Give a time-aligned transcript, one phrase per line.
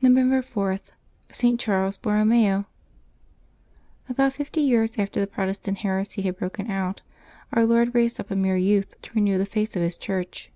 [0.00, 0.80] November 4.—
[1.32, 1.60] ST.
[1.60, 2.64] CHARLES BORROMEO.
[4.08, 7.02] a BOUT fifty years after the Protestant heresy had broken out,
[7.52, 10.50] Our Lord raised up a mere youth to renew the face of His Church.